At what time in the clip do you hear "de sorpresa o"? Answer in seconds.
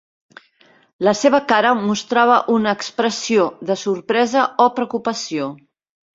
3.73-4.69